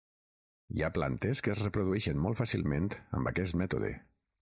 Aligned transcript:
Hi 0.77 0.83
ha 0.83 0.89
plantes 0.95 1.43
que 1.47 1.53
es 1.55 1.63
reprodueixen 1.67 2.19
molt 2.25 2.43
fàcilment 2.43 2.91
amb 3.21 3.33
aquest 3.35 3.63
mètode. 3.65 3.97